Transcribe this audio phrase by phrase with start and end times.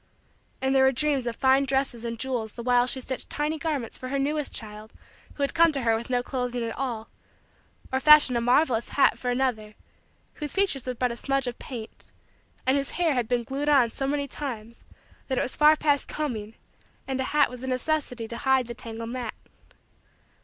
[0.63, 3.99] And there were dreams of fine dresses and jewels the while she stitched tiny garments
[3.99, 4.93] for her newest child
[5.35, 7.07] who had come to her with no clothing at all,
[7.93, 9.75] or fashioned a marvelous hat for another
[10.41, 12.11] whose features were but a smudge of paint
[12.65, 14.83] and whose hair had been glued on so many times
[15.27, 16.55] that it was far past combing
[17.07, 19.35] and a hat was a necessity to hide the tangled mat.